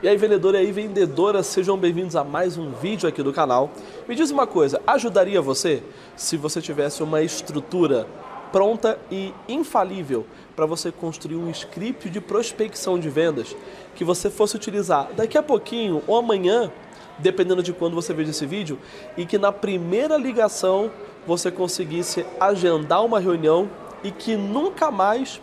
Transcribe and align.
E 0.00 0.06
aí, 0.06 0.16
vendedor 0.16 0.54
e 0.54 0.58
aí, 0.58 0.70
vendedora, 0.70 1.42
sejam 1.42 1.76
bem-vindos 1.76 2.14
a 2.14 2.22
mais 2.22 2.56
um 2.56 2.70
vídeo 2.70 3.08
aqui 3.08 3.20
do 3.20 3.32
canal. 3.32 3.68
Me 4.06 4.14
diz 4.14 4.30
uma 4.30 4.46
coisa, 4.46 4.80
ajudaria 4.86 5.42
você 5.42 5.82
se 6.14 6.36
você 6.36 6.62
tivesse 6.62 7.02
uma 7.02 7.20
estrutura 7.20 8.06
pronta 8.52 8.96
e 9.10 9.34
infalível 9.48 10.24
para 10.54 10.66
você 10.66 10.92
construir 10.92 11.34
um 11.34 11.50
script 11.50 12.08
de 12.10 12.20
prospecção 12.20 12.96
de 12.96 13.10
vendas 13.10 13.56
que 13.96 14.04
você 14.04 14.30
fosse 14.30 14.54
utilizar 14.54 15.08
daqui 15.16 15.36
a 15.36 15.42
pouquinho 15.42 16.00
ou 16.06 16.16
amanhã, 16.16 16.70
dependendo 17.18 17.60
de 17.60 17.72
quando 17.72 17.96
você 17.96 18.14
veja 18.14 18.30
esse 18.30 18.46
vídeo, 18.46 18.78
e 19.16 19.26
que 19.26 19.36
na 19.36 19.50
primeira 19.50 20.16
ligação 20.16 20.92
você 21.26 21.50
conseguisse 21.50 22.24
agendar 22.38 23.04
uma 23.04 23.18
reunião 23.18 23.68
e 24.04 24.12
que 24.12 24.36
nunca 24.36 24.92
mais 24.92 25.40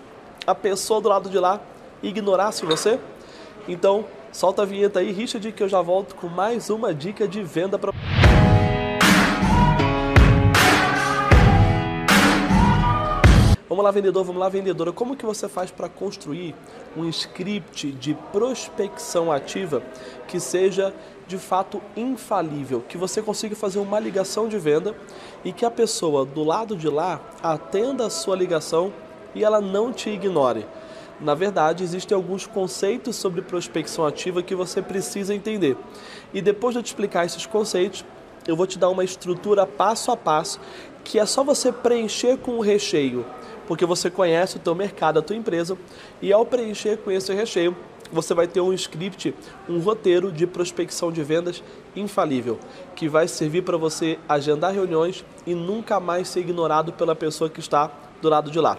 a 0.47 0.55
pessoa 0.55 1.01
do 1.01 1.09
lado 1.09 1.29
de 1.29 1.39
lá 1.39 1.59
ignorasse 2.01 2.65
você? 2.65 2.97
Então, 3.67 4.05
Solta 4.35 4.63
a 4.63 4.65
vinheta 4.65 4.99
aí, 4.99 5.13
Richard, 5.13 5.49
que 5.53 5.63
eu 5.63 5.69
já 5.69 5.81
volto 5.81 6.13
com 6.13 6.27
mais 6.27 6.69
uma 6.69 6.93
dica 6.93 7.25
de 7.25 7.41
venda 7.41 7.79
para 7.79 7.93
Vamos 13.69 13.81
lá, 13.81 13.91
vendedor, 13.91 14.25
vamos 14.25 14.41
lá, 14.41 14.49
vendedora. 14.49 14.91
Como 14.91 15.15
que 15.15 15.25
você 15.25 15.47
faz 15.47 15.71
para 15.71 15.87
construir 15.87 16.53
um 16.97 17.07
script 17.07 17.93
de 17.93 18.13
prospecção 18.33 19.31
ativa 19.31 19.81
que 20.27 20.37
seja 20.37 20.93
de 21.25 21.37
fato 21.37 21.81
infalível, 21.95 22.83
que 22.89 22.97
você 22.97 23.21
consiga 23.21 23.55
fazer 23.55 23.79
uma 23.79 24.01
ligação 24.01 24.49
de 24.49 24.59
venda 24.59 24.93
e 25.45 25.53
que 25.53 25.65
a 25.65 25.71
pessoa 25.71 26.25
do 26.25 26.43
lado 26.43 26.75
de 26.75 26.89
lá 26.89 27.21
atenda 27.41 28.05
a 28.05 28.09
sua 28.09 28.35
ligação 28.35 28.91
e 29.33 29.45
ela 29.45 29.61
não 29.61 29.93
te 29.93 30.09
ignore? 30.09 30.65
Na 31.19 31.33
verdade, 31.33 31.83
existem 31.83 32.15
alguns 32.15 32.45
conceitos 32.45 33.15
sobre 33.15 33.41
prospecção 33.41 34.05
ativa 34.05 34.43
que 34.43 34.53
você 34.53 34.81
precisa 34.81 35.33
entender. 35.33 35.77
E 36.33 36.41
depois 36.41 36.73
de 36.73 36.79
eu 36.79 36.83
te 36.83 36.87
explicar 36.87 37.25
esses 37.25 37.45
conceitos, 37.45 38.03
eu 38.47 38.55
vou 38.55 38.67
te 38.67 38.77
dar 38.77 38.89
uma 38.89 39.03
estrutura 39.03 39.65
passo 39.65 40.11
a 40.11 40.17
passo 40.17 40.59
que 41.03 41.19
é 41.19 41.25
só 41.25 41.43
você 41.43 41.71
preencher 41.71 42.37
com 42.37 42.53
o 42.53 42.61
recheio, 42.61 43.23
porque 43.67 43.85
você 43.85 44.09
conhece 44.09 44.57
o 44.57 44.59
teu 44.59 44.73
mercado, 44.73 45.19
a 45.19 45.21
tua 45.21 45.35
empresa, 45.35 45.77
e 46.19 46.33
ao 46.33 46.45
preencher 46.45 46.97
com 46.97 47.11
esse 47.11 47.31
recheio, 47.31 47.77
você 48.11 48.33
vai 48.33 48.47
ter 48.47 48.59
um 48.59 48.73
script, 48.73 49.33
um 49.69 49.79
roteiro 49.79 50.31
de 50.31 50.47
prospecção 50.47 51.11
de 51.11 51.23
vendas 51.23 51.63
infalível, 51.95 52.59
que 52.95 53.07
vai 53.07 53.27
servir 53.27 53.61
para 53.61 53.77
você 53.77 54.17
agendar 54.27 54.73
reuniões 54.73 55.23
e 55.45 55.53
nunca 55.53 55.99
mais 55.99 56.27
ser 56.27 56.41
ignorado 56.41 56.91
pela 56.91 57.15
pessoa 57.15 57.49
que 57.49 57.59
está 57.59 57.91
do 58.21 58.29
lado 58.29 58.49
de 58.49 58.59
lá. 58.59 58.77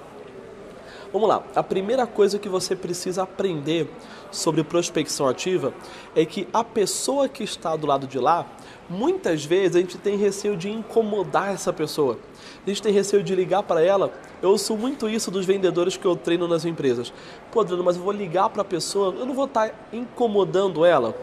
Vamos 1.16 1.30
lá, 1.30 1.42
a 1.54 1.62
primeira 1.62 2.06
coisa 2.06 2.38
que 2.38 2.46
você 2.46 2.76
precisa 2.76 3.22
aprender 3.22 3.90
sobre 4.30 4.62
prospecção 4.62 5.26
ativa 5.26 5.72
é 6.14 6.26
que 6.26 6.46
a 6.52 6.62
pessoa 6.62 7.26
que 7.26 7.42
está 7.42 7.74
do 7.74 7.86
lado 7.86 8.06
de 8.06 8.18
lá, 8.18 8.44
muitas 8.86 9.42
vezes 9.42 9.76
a 9.76 9.80
gente 9.80 9.96
tem 9.96 10.18
receio 10.18 10.58
de 10.58 10.70
incomodar 10.70 11.54
essa 11.54 11.72
pessoa. 11.72 12.18
A 12.66 12.68
gente 12.68 12.82
tem 12.82 12.92
receio 12.92 13.22
de 13.22 13.34
ligar 13.34 13.62
para 13.62 13.80
ela. 13.80 14.12
Eu 14.42 14.50
ouço 14.50 14.76
muito 14.76 15.08
isso 15.08 15.30
dos 15.30 15.46
vendedores 15.46 15.96
que 15.96 16.04
eu 16.04 16.14
treino 16.14 16.46
nas 16.46 16.66
empresas. 16.66 17.10
Pô, 17.50 17.62
Adriano, 17.62 17.82
mas 17.82 17.96
eu 17.96 18.02
vou 18.02 18.12
ligar 18.12 18.50
para 18.50 18.60
a 18.60 18.66
pessoa, 18.66 19.14
eu 19.18 19.24
não 19.24 19.32
vou 19.32 19.46
estar 19.46 19.70
tá 19.70 19.74
incomodando 19.94 20.84
ela. 20.84 21.16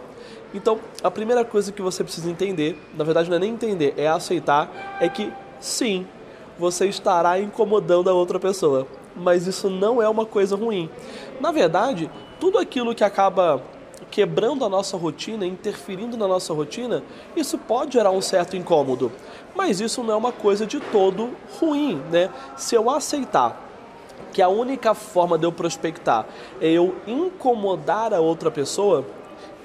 Então, 0.56 0.80
a 1.04 1.12
primeira 1.12 1.46
coisa 1.46 1.72
que 1.72 1.84
você 1.84 2.04
precisa 2.04 2.32
entender, 2.32 2.82
na 2.98 3.04
verdade 3.04 3.30
não 3.30 3.38
é 3.38 3.40
nem 3.40 3.52
entender, 3.52 3.94
é 3.96 4.08
aceitar, 4.08 4.98
é 5.00 5.08
que 5.08 5.32
sim, 5.60 6.08
você 6.58 6.88
estará 6.88 7.40
incomodando 7.40 8.10
a 8.10 8.14
outra 8.14 8.40
pessoa 8.40 8.88
mas 9.16 9.48
isso 9.48 9.70
não 9.70 10.02
é 10.02 10.08
uma 10.08 10.26
coisa 10.26 10.56
ruim. 10.56 10.90
Na 11.40 11.52
verdade, 11.52 12.10
tudo 12.40 12.58
aquilo 12.58 12.96
que 12.96 13.04
acaba 13.04 13.62
quebrando 14.10 14.64
a 14.64 14.70
nossa 14.70 14.96
rotina, 14.96 15.46
interferindo 15.46 16.16
na 16.16 16.28
nossa 16.28 16.54
rotina, 16.54 17.04
isso 17.36 17.58
pode 17.58 17.94
gerar 17.94 18.12
um 18.12 18.22
certo 18.22 18.56
incômodo. 18.56 19.12
Mas 19.56 19.82
isso 19.82 20.04
não 20.04 20.14
é 20.14 20.18
uma 20.18 20.32
coisa 20.32 20.66
de 20.66 20.80
todo 20.80 21.32
ruim, 21.60 22.02
né? 22.12 22.30
Se 22.56 22.76
eu 22.76 22.90
aceitar 22.90 23.60
que 24.32 24.42
a 24.42 24.48
única 24.48 24.94
forma 24.94 25.38
de 25.38 25.46
eu 25.46 25.52
prospectar 25.52 26.26
é 26.62 26.70
eu 26.70 26.96
incomodar 27.08 28.14
a 28.14 28.20
outra 28.20 28.52
pessoa, 28.52 29.06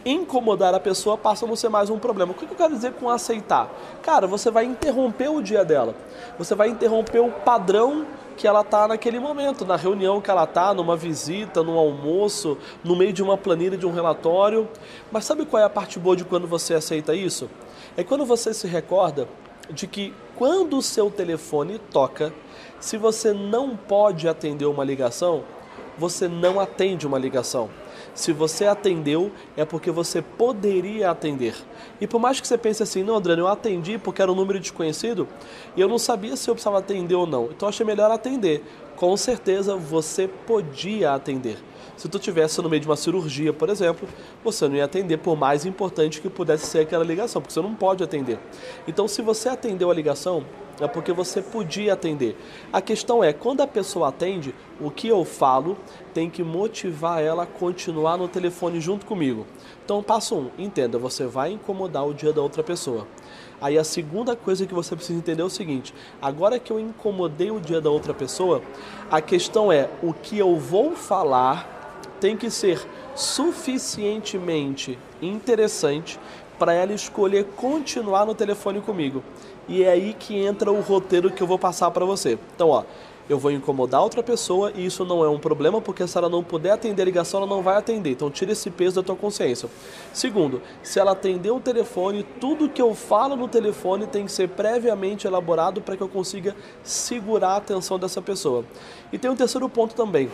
incomodar 0.05 0.75
a 0.75 0.81
pessoa 0.81 1.17
passa 1.19 1.45
a 1.45 1.49
não 1.49 1.57
ser 1.57 1.69
mais 1.69 1.91
um 1.91 1.99
problema. 1.99 2.33
O 2.33 2.35
que 2.35 2.45
eu 2.45 2.57
quero 2.57 2.75
dizer 2.75 2.93
com 2.95 3.11
aceitar? 3.11 3.69
Cara, 4.03 4.27
você 4.27 4.51
vai 4.51 4.65
interromper 4.65 5.29
o 5.29 5.43
dia 5.43 5.65
dela. 5.65 5.95
Você 6.39 6.55
vai 6.55 6.69
interromper 6.69 7.21
o 7.21 7.31
padrão 7.31 8.07
que 8.39 8.47
ela 8.47 8.61
está 8.61 8.87
naquele 8.87 9.19
momento, 9.19 9.67
na 9.67 9.75
reunião 9.75 10.21
que 10.21 10.31
ela 10.31 10.45
está, 10.45 10.73
numa 10.73 10.97
visita, 10.97 11.61
num 11.61 11.77
almoço, 11.77 12.57
no 12.85 12.95
meio 12.95 13.13
de 13.13 13.21
uma 13.21 13.37
planilha, 13.37 13.77
de 13.77 13.85
um 13.85 13.93
relatório. 13.93 14.69
Mas 15.11 15.25
sabe 15.25 15.45
qual 15.45 15.61
é 15.61 15.67
a 15.67 15.69
parte 15.69 15.99
boa 15.99 16.15
de 16.15 16.25
quando 16.25 16.47
você 16.47 16.73
aceita 16.73 17.17
isso? 17.17 17.51
É 17.97 18.05
quando 18.05 18.25
você 18.25 18.55
se 18.55 18.69
recorda 18.69 19.29
de 19.71 19.89
que 19.89 20.15
quando 20.37 20.79
o 20.79 20.83
seu 20.83 21.11
telefone 21.11 21.81
toca, 21.91 22.33
se 22.79 22.97
você 22.97 23.33
não 23.33 23.77
pode 23.77 24.29
atender 24.29 24.67
uma 24.67 24.85
ligação, 24.85 25.43
você 25.99 26.29
não 26.29 26.61
atende 26.61 27.09
uma 27.09 27.19
ligação. 27.19 27.69
Se 28.15 28.33
você 28.33 28.67
atendeu, 28.67 29.31
é 29.57 29.65
porque 29.65 29.91
você 29.91 30.21
poderia 30.21 31.11
atender. 31.11 31.55
E 32.01 32.07
por 32.07 32.19
mais 32.21 32.41
que 32.41 32.47
você 32.47 32.59
pense 32.59 32.83
assim, 32.83 33.03
não, 33.03 33.17
Adriano, 33.17 33.43
eu 33.43 33.49
atendi 33.49 33.99
porque 33.99 34.21
era 34.21 34.31
um 34.31 34.35
número 34.35 34.59
desconhecido 34.59 35.29
e 35.77 35.81
eu 35.81 35.89
não 35.89 35.99
sabia 35.99 36.37
se 36.37 36.49
eu 36.49 36.55
precisava 36.55 36.79
atender 36.79 37.15
ou 37.15 37.27
não. 37.27 37.47
Então 37.47 37.69
achei 37.69 37.85
melhor 37.87 38.11
atender. 38.11 38.65
Com 38.97 39.17
certeza 39.17 39.77
você 39.77 40.27
podia 40.27 41.15
atender. 41.15 41.59
Se 41.97 42.09
tu 42.09 42.19
tivesse 42.19 42.61
no 42.63 42.69
meio 42.69 42.81
de 42.81 42.89
uma 42.89 42.97
cirurgia, 42.97 43.53
por 43.53 43.69
exemplo, 43.69 44.09
você 44.45 44.69
não 44.69 44.77
ia 44.77 44.85
atender 44.85 45.19
por 45.19 45.37
mais 45.37 45.65
importante 45.67 46.21
que 46.21 46.29
pudesse 46.29 46.67
ser 46.67 46.81
aquela 46.81 47.05
ligação, 47.05 47.41
porque 47.43 47.55
você 47.55 47.63
não 47.63 47.75
pode 47.75 48.03
atender. 48.05 48.39
Então, 48.87 49.09
se 49.09 49.23
você 49.23 49.49
atendeu 49.49 49.91
a 49.91 49.95
ligação, 49.95 50.45
é 50.81 50.87
porque 50.87 51.13
você 51.13 51.43
podia 51.43 51.93
atender. 51.93 52.37
A 52.73 52.81
questão 52.81 53.23
é, 53.23 53.33
quando 53.33 53.61
a 53.61 53.67
pessoa 53.67 54.09
atende, 54.09 54.55
o 54.81 54.91
que 54.91 55.09
eu 55.09 55.25
falo 55.25 55.77
tem 56.15 56.31
que 56.31 56.43
motivar 56.43 57.21
ela 57.21 57.43
a 57.43 57.47
continuar 57.47 58.17
no 58.17 58.29
telefone 58.29 58.81
junto 58.81 59.05
comigo. 59.05 59.47
Então, 59.85 60.03
passo 60.03 60.37
um, 60.37 60.51
entenda, 60.59 60.99
você 60.99 61.27
vai 61.27 61.51
incomodar 61.53 62.07
o 62.07 62.15
dia 62.15 62.33
da 62.33 62.41
outra 62.41 62.63
pessoa. 62.63 63.07
Aí 63.61 63.77
a 63.77 63.83
segunda 63.83 64.37
coisa 64.37 64.67
que 64.67 64.75
você 64.75 64.95
precisa 64.95 65.19
entender 65.19 65.43
é 65.43 65.45
o 65.45 65.51
seguinte: 65.51 65.93
agora 66.23 66.59
que 66.59 66.73
eu 66.73 66.79
incomodei 66.79 67.51
o 67.51 67.61
dia 67.61 67.81
da 67.81 67.91
outra 67.91 68.15
pessoa, 68.15 68.63
a 69.11 69.21
questão 69.21 69.73
é 69.73 69.89
o 70.03 70.13
que 70.13 70.39
eu 70.39 70.57
vou 70.57 70.95
falar 70.95 71.78
tem 72.21 72.37
que 72.37 72.51
ser 72.51 72.81
suficientemente 73.15 74.99
interessante 75.21 76.19
para 76.59 76.73
ela 76.73 76.93
escolher 76.93 77.45
continuar 77.57 78.27
no 78.27 78.35
telefone 78.35 78.81
comigo. 78.81 79.23
E 79.69 79.85
é 79.85 79.91
aí 79.91 80.15
que 80.19 80.37
entra 80.37 80.73
o 80.73 80.81
roteiro 80.81 81.31
que 81.31 81.43
eu 81.43 81.47
vou 81.47 81.59
passar 81.59 81.91
para 81.91 82.05
você. 82.05 82.39
Então, 82.55 82.71
ó, 82.71 82.85
eu 83.29 83.39
vou 83.39 83.51
incomodar 83.51 84.03
outra 84.03 84.23
pessoa 84.23 84.73
e 84.75 84.87
isso 84.87 85.05
não 85.05 85.23
é 85.23 85.29
um 85.29 85.39
problema, 85.39 85.81
porque 85.83 86.07
se 86.07 86.17
ela 86.17 86.31
não 86.31 86.43
puder 86.43 86.71
atender 86.71 87.03
a 87.03 87.05
ligação, 87.05 87.41
ela 87.43 87.49
não 87.49 87.63
vai 87.63 87.77
atender. 87.77 88.11
Então, 88.11 88.31
tira 88.31 88.53
esse 88.53 88.71
peso 88.71 88.97
da 88.97 89.03
tua 89.03 89.15
consciência. 89.15 89.69
Segundo, 90.15 90.63
se 90.83 90.99
ela 90.99 91.13
atender 91.13 91.51
o 91.51 91.61
telefone, 91.61 92.27
tudo 92.41 92.69
que 92.69 92.81
eu 92.81 92.95
falo 92.95 93.37
no 93.37 93.47
telefone 93.47 94.07
tem 94.07 94.25
que 94.25 94.33
ser 94.33 94.49
previamente 94.49 95.27
elaborado 95.27 95.83
para 95.83 95.97
que 95.97 96.03
eu 96.03 96.09
consiga 96.09 96.57
segurar 96.83 97.51
a 97.51 97.57
atenção 97.57 97.99
dessa 97.99 98.23
pessoa. 98.23 98.65
E 99.13 99.19
tem 99.19 99.31
um 99.31 99.37
terceiro 99.37 99.69
ponto 99.69 99.95
também. 99.95 100.31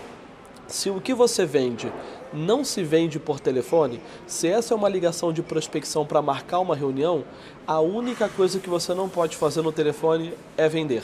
Se 0.67 0.89
o 0.89 1.01
que 1.01 1.13
você 1.13 1.45
vende 1.45 1.93
não 2.33 2.65
se 2.65 2.83
vende 2.83 3.19
por 3.19 3.39
telefone, 3.39 4.01
se 4.27 4.49
essa 4.49 4.73
é 4.73 4.77
uma 4.77 4.89
ligação 4.89 5.33
de 5.33 5.43
prospecção 5.43 6.07
para 6.07 6.23
marcar 6.23 6.59
uma 6.61 6.75
reunião, 6.75 7.23
a 7.67 7.81
única 7.81 8.29
coisa 8.29 8.59
que 8.59 8.69
você 8.69 8.95
não 8.95 9.09
pode 9.09 9.37
fazer 9.37 9.63
no 9.63 9.71
telefone 9.71 10.33
é 10.57 10.69
vender. 10.69 11.03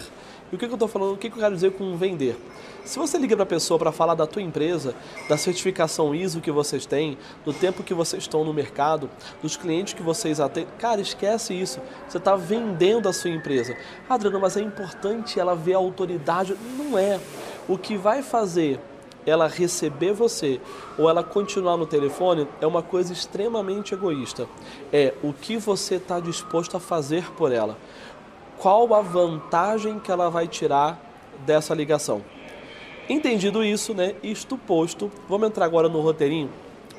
E 0.51 0.57
o 0.57 0.59
que, 0.59 0.65
eu 0.65 0.73
estou 0.73 0.89
falando, 0.89 1.13
o 1.13 1.17
que, 1.17 1.29
eu 1.29 1.33
quero 1.33 1.55
dizer 1.55 1.73
com 1.73 1.97
vender? 1.97 2.37
Se 2.85 2.99
você 2.99 3.19
liga 3.19 3.37
para 3.37 3.45
a 3.45 3.47
pessoa 3.47 3.79
para 3.79 3.93
falar 3.93 4.15
da 4.15 4.27
tua 4.27 4.43
empresa, 4.43 4.95
da 5.29 5.37
certificação 5.37 6.13
ISO 6.13 6.41
que 6.41 6.51
vocês 6.51 6.87
têm, 6.87 7.17
do 7.45 7.53
tempo 7.53 7.85
que 7.85 7.95
vocês 7.95 8.25
estão 8.25 8.45
no 8.45 8.53
mercado, 8.53 9.09
dos 9.41 9.57
clientes 9.57 9.93
que 9.93 10.03
vocês 10.03 10.41
atendem, 10.41 10.73
cara, 10.79 11.01
esquece 11.01 11.55
isso. 11.55 11.81
Você 12.09 12.19
está 12.19 12.35
vendendo 12.35 13.09
a 13.09 13.13
sua 13.13 13.31
empresa. 13.31 13.77
Adriano, 14.09 14.41
mas 14.41 14.57
é 14.57 14.61
importante 14.61 15.39
ela 15.39 15.55
ver 15.55 15.75
a 15.75 15.79
autoridade. 15.79 16.57
Não 16.77 16.99
é. 16.99 17.21
O 17.69 17.79
que 17.79 17.97
vai 17.97 18.23
fazer 18.23 18.81
ela 19.27 19.47
receber 19.47 20.13
você 20.13 20.61
ou 20.99 21.09
ela 21.09 21.23
continuar 21.23 21.77
no 21.77 21.87
telefone 21.87 22.47
é 22.61 22.67
uma 22.67 22.83
coisa 22.83 23.13
extremamente 23.13 23.95
egoísta. 23.95 24.49
É 24.93 25.15
o 25.23 25.33
que 25.33 25.57
você 25.57 25.97
está 25.97 26.21
disposto 26.21 26.77
a 26.77 26.81
fazer 26.81 27.31
por 27.33 27.53
ela. 27.53 27.77
Qual 28.59 28.93
a 28.95 29.01
vantagem 29.01 29.99
que 29.99 30.11
ela 30.11 30.29
vai 30.29 30.47
tirar 30.47 31.01
dessa 31.47 31.75
ligação? 31.75 32.23
Entendido 33.09 33.65
isso, 33.65 33.93
né? 33.95 34.15
Isto 34.23 34.57
posto, 34.57 35.11
vamos 35.29 35.49
entrar 35.49 35.65
agora 35.65 35.89
no 35.89 36.01
roteirinho 36.01 36.51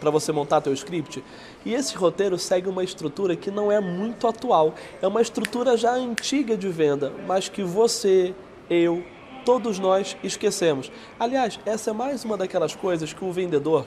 para 0.01 0.09
você 0.09 0.31
montar 0.31 0.59
teu 0.59 0.74
script. 0.74 1.24
E 1.63 1.74
esse 1.75 1.95
roteiro 1.95 2.38
segue 2.38 2.67
uma 2.67 2.83
estrutura 2.83 3.35
que 3.35 3.51
não 3.51 3.71
é 3.71 3.79
muito 3.79 4.27
atual, 4.27 4.74
é 5.01 5.07
uma 5.07 5.21
estrutura 5.21 5.77
já 5.77 5.94
antiga 5.94 6.57
de 6.57 6.67
venda, 6.67 7.13
mas 7.27 7.47
que 7.47 7.63
você, 7.63 8.33
eu, 8.67 9.03
todos 9.45 9.79
nós 9.79 10.17
esquecemos. 10.23 10.91
Aliás, 11.19 11.59
essa 11.65 11.91
é 11.91 11.93
mais 11.93 12.23
uma 12.25 12.38
daquelas 12.38 12.75
coisas 12.75 13.13
que 13.13 13.23
o 13.23 13.31
vendedor 13.31 13.85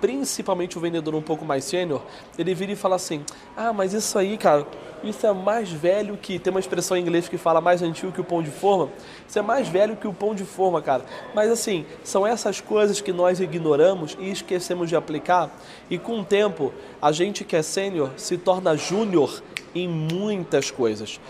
principalmente 0.00 0.78
o 0.78 0.80
vendedor 0.80 1.14
um 1.14 1.22
pouco 1.22 1.44
mais 1.44 1.64
sênior, 1.64 2.02
ele 2.38 2.54
vira 2.54 2.72
e 2.72 2.76
fala 2.76 2.96
assim: 2.96 3.24
Ah, 3.56 3.72
mas 3.72 3.92
isso 3.92 4.18
aí, 4.18 4.36
cara, 4.36 4.66
isso 5.02 5.26
é 5.26 5.32
mais 5.32 5.70
velho 5.70 6.16
que. 6.16 6.38
Tem 6.38 6.50
uma 6.50 6.60
expressão 6.60 6.96
em 6.96 7.00
inglês 7.00 7.28
que 7.28 7.36
fala 7.36 7.60
mais 7.60 7.82
antigo 7.82 8.12
que 8.12 8.20
o 8.20 8.24
pão 8.24 8.42
de 8.42 8.50
forma. 8.50 8.90
Isso 9.26 9.38
é 9.38 9.42
mais 9.42 9.68
velho 9.68 9.96
que 9.96 10.08
o 10.08 10.12
pão 10.12 10.34
de 10.34 10.44
forma, 10.44 10.80
cara. 10.82 11.04
Mas 11.34 11.50
assim, 11.50 11.86
são 12.02 12.26
essas 12.26 12.60
coisas 12.60 13.00
que 13.00 13.12
nós 13.12 13.40
ignoramos 13.40 14.16
e 14.18 14.30
esquecemos 14.30 14.88
de 14.88 14.96
aplicar. 14.96 15.50
E 15.90 15.98
com 15.98 16.20
o 16.20 16.24
tempo, 16.24 16.72
a 17.00 17.12
gente 17.12 17.44
que 17.44 17.56
é 17.56 17.62
sênior 17.62 18.10
se 18.16 18.36
torna 18.36 18.76
júnior 18.76 19.42
em 19.74 19.88
muitas 19.88 20.70
coisas. 20.70 21.20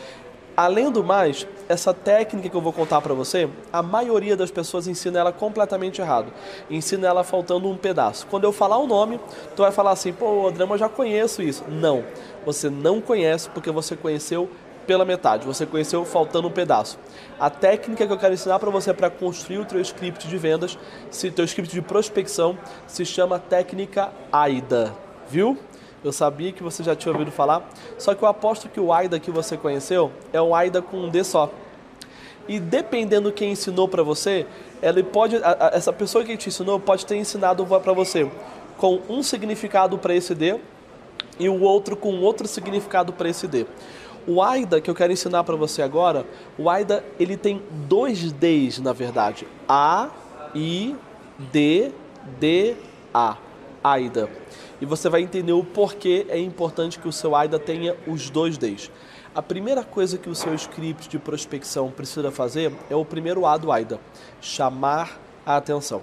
Além 0.59 0.91
do 0.91 1.05
mais, 1.05 1.47
essa 1.69 1.95
técnica 1.95 2.49
que 2.49 2.57
eu 2.57 2.61
vou 2.61 2.73
contar 2.73 3.01
para 3.01 3.15
você, 3.15 3.49
a 3.73 3.81
maioria 3.81 4.37
das 4.37 4.51
pessoas 4.51 4.89
ensina 4.89 5.21
ela 5.21 5.33
completamente 5.33 6.01
errado. 6.01 6.33
Ensina 6.69 7.07
ela 7.07 7.23
faltando 7.23 7.69
um 7.69 7.77
pedaço. 7.77 8.27
Quando 8.27 8.43
eu 8.43 8.51
falar 8.51 8.77
o 8.79 8.87
nome, 8.89 9.21
tu 9.55 9.63
vai 9.63 9.71
falar 9.71 9.93
assim, 9.93 10.13
pô, 10.13 10.51
Drama, 10.51 10.75
eu 10.75 10.79
já 10.79 10.89
conheço 10.89 11.43
isso. 11.43 11.63
Não, 11.69 12.03
você 12.45 12.69
não 12.69 13.01
conhece 13.01 13.49
porque 13.51 13.71
você 13.71 13.95
conheceu 13.95 14.51
pela 14.85 15.05
metade, 15.05 15.47
você 15.47 15.65
conheceu 15.65 16.05
faltando 16.05 16.49
um 16.49 16.51
pedaço. 16.51 16.99
A 17.39 17.49
técnica 17.49 18.05
que 18.05 18.13
eu 18.13 18.19
quero 18.19 18.35
ensinar 18.35 18.59
para 18.59 18.69
você 18.69 18.93
para 18.93 19.09
construir 19.09 19.59
o 19.59 19.65
teu 19.65 19.81
script 19.81 20.27
de 20.27 20.39
vendas, 20.39 20.77
se 21.09 21.31
teu 21.31 21.45
script 21.45 21.73
de 21.73 21.83
prospecção, 21.83 22.59
se 22.85 23.05
chama 23.05 23.39
técnica 23.39 24.11
AIDA, 24.33 24.93
viu? 25.31 25.57
Eu 26.05 26.13
sabia 26.13 26.53
que 26.53 26.63
você 26.63 26.83
já 26.83 26.95
tinha 26.95 27.13
ouvido 27.13 27.33
falar, 27.33 27.69
só 27.99 28.15
que 28.15 28.23
eu 28.23 28.29
aposto 28.29 28.69
que 28.69 28.79
o 28.79 28.93
AIDA 28.93 29.19
que 29.19 29.31
você 29.31 29.57
conheceu 29.57 30.13
é 30.33 30.41
um 30.41 30.55
AIDA 30.55 30.81
com 30.81 30.97
um 30.97 31.09
D 31.09 31.25
só. 31.25 31.51
E 32.47 32.61
dependendo 32.61 33.33
quem 33.33 33.53
ensinou 33.53 33.89
para 33.89 34.03
você, 34.03 34.47
ela 34.81 35.03
pode, 35.03 35.37
a, 35.37 35.69
a, 35.69 35.71
essa 35.75 35.93
pessoa 35.93 36.25
que 36.25 36.37
te 36.37 36.49
ensinou 36.49 36.79
pode 36.79 37.05
ter 37.05 37.17
ensinado 37.17 37.67
para 37.67 37.93
você 37.93 38.31
com 38.77 39.01
um 39.09 39.23
significado 39.23 39.99
para 39.99 40.15
esse 40.15 40.35
D 40.35 40.59
e 41.39 41.49
o 41.49 41.61
outro 41.61 41.97
com 41.97 42.21
outro 42.21 42.47
significado 42.47 43.13
para 43.13 43.29
esse 43.29 43.49
D. 43.49 43.67
O 44.27 44.41
AIDA 44.41 44.81
que 44.81 44.89
eu 44.89 44.95
quero 44.95 45.13
ensinar 45.13 45.43
para 45.43 45.57
você 45.57 45.83
agora, 45.83 46.25
o 46.57 46.71
AIDA 46.71 47.05
ele 47.19 47.37
tem 47.37 47.61
dois 47.89 48.31
Ds 48.33 48.79
na 48.79 48.93
verdade. 48.93 49.49
A, 49.69 50.11
I, 50.55 50.95
D, 51.53 51.91
D, 52.39 52.77
A. 53.13 53.37
AIDA 53.83 54.29
e 54.81 54.87
você 54.87 55.09
vai 55.09 55.23
entender 55.23 55.53
o 55.53 55.65
porquê 55.65 56.27
é 56.29 56.39
importante 56.39 56.99
que 56.99 57.09
o 57.09 57.13
seu 57.13 57.35
AIDA 57.35 57.59
tenha 57.59 57.97
os 58.07 58.31
dois 58.31 58.57
Ds. 58.57 58.91
A 59.35 59.43
primeira 59.43 59.85
coisa 59.85 60.19
que 60.19 60.29
o 60.29 60.35
seu 60.35 60.55
script 60.55 61.09
de 61.09 61.19
prospecção 61.19 61.91
precisa 61.91 62.31
fazer 62.31 62.73
é 62.89 62.97
o 62.97 63.05
primeiro 63.05 63.47
A 63.47 63.57
do 63.57 63.71
AIDA, 63.71 64.01
chamar 64.41 65.21
a 65.45 65.57
atenção. 65.57 66.03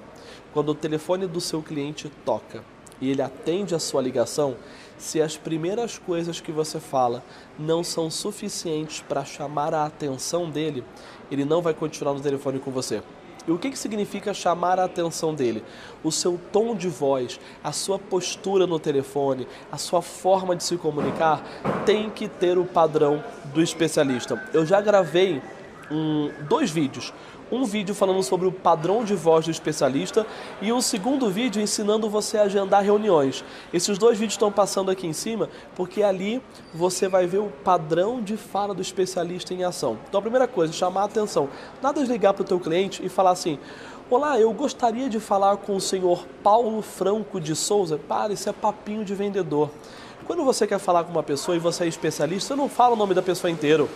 Quando 0.54 0.69
o 0.69 0.75
telefone 0.75 1.27
do 1.27 1.42
seu 1.42 1.62
cliente 1.62 2.10
toca 2.24 2.63
e 3.01 3.10
ele 3.10 3.22
atende 3.22 3.75
a 3.75 3.80
sua 3.80 4.01
ligação, 4.01 4.56
se 4.98 5.22
as 5.22 5.36
primeiras 5.36 5.98
coisas 5.98 6.39
que 6.39 6.51
você 6.51 6.80
fala 6.80 7.24
não 7.60 7.83
são 7.83 8.10
suficientes 8.10 9.01
para 9.01 9.25
chamar 9.25 9.74
a 9.74 9.86
atenção 9.86 10.50
dele, 10.50 10.83
ele 11.30 11.44
não 11.44 11.62
vai 11.62 11.74
continuar 11.74 12.13
no 12.13 12.22
telefone 12.22 12.60
com 12.60 12.72
você. 12.72 13.04
E 13.47 13.51
o 13.51 13.57
que, 13.57 13.69
que 13.69 13.77
significa 13.77 14.33
chamar 14.33 14.80
a 14.80 14.86
atenção 14.86 15.33
dele? 15.33 15.63
O 16.03 16.12
seu 16.12 16.39
tom 16.51 16.75
de 16.75 16.89
voz, 16.89 17.39
a 17.63 17.71
sua 17.71 18.00
postura 18.00 18.65
no 18.65 18.80
telefone, 18.80 19.47
a 19.71 19.77
sua 19.77 20.01
forma 20.01 20.56
de 20.56 20.63
se 20.63 20.77
comunicar 20.77 21.44
tem 21.86 22.09
que 22.09 22.27
ter 22.27 22.57
o 22.57 22.65
padrão 22.65 23.24
do 23.53 23.62
especialista. 23.62 24.42
Eu 24.53 24.65
já 24.65 24.81
gravei 24.81 25.42
um, 25.92 26.31
dois 26.47 26.71
vídeos 26.71 27.13
um 27.51 27.65
vídeo 27.65 27.94
falando 27.94 28.21
sobre 28.24 28.47
o 28.47 28.51
padrão 28.51 29.03
de 29.03 29.15
voz 29.15 29.45
do 29.45 29.51
especialista 29.51 30.25
e 30.62 30.71
um 30.71 30.81
segundo 30.81 31.30
vídeo 31.30 31.62
ensinando 31.62 32.09
você 32.09 32.38
a 32.38 32.44
agendar 32.44 32.83
reuniões. 32.83 33.44
Esses 33.74 33.97
dois 33.97 34.18
vídeos 34.18 34.33
estão 34.33 34.51
passando 34.51 34.92
aqui 34.92 35.07
em 35.07 35.13
cima 35.13 35.50
porque 35.75 36.03
ali 36.03 36.42
você 36.74 37.07
vai 37.07 37.27
ver 37.27 37.39
o 37.39 37.51
padrão 37.63 38.21
de 38.21 38.38
fala 38.38 38.74
do 38.74 38.81
especialista 38.81 39.53
em 39.53 39.63
ação. 39.63 39.97
Então 40.07 40.19
a 40.19 40.21
primeira 40.21 40.47
coisa, 40.47 40.74
chamar 40.74 41.01
a 41.01 41.06
atenção. 41.06 41.50
Nada 41.81 42.03
de 42.03 42.12
ligar 42.12 42.33
para 42.33 42.44
o 42.44 42.45
teu 42.45 42.59
cliente 42.59 43.06
e 43.06 43.09
falar 43.09 43.31
assim, 43.31 43.59
Olá, 44.07 44.39
eu 44.39 44.53
gostaria 44.53 45.09
de 45.09 45.19
falar 45.19 45.57
com 45.57 45.75
o 45.75 45.81
senhor 45.81 46.27
Paulo 46.44 46.80
Franco 46.83 47.41
de 47.41 47.56
Souza. 47.56 47.98
Para, 47.98 48.33
isso 48.33 48.48
é 48.48 48.53
papinho 48.53 49.03
de 49.03 49.15
vendedor. 49.15 49.71
Quando 50.27 50.44
você 50.44 50.68
quer 50.68 50.77
falar 50.77 51.03
com 51.03 51.12
uma 51.12 51.24
pessoa 51.24 51.56
e 51.56 51.59
você 51.59 51.86
é 51.86 51.88
especialista, 51.88 52.50
você 52.50 52.56
não 52.56 52.69
fala 52.69 52.94
o 52.94 52.95
nome 52.95 53.15
da 53.15 53.24
pessoa 53.24 53.50
inteiro. 53.50 53.89